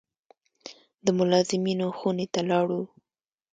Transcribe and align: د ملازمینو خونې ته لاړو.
د 1.05 1.07
ملازمینو 1.17 1.87
خونې 1.97 2.25
ته 2.33 2.41
لاړو. 2.49 2.81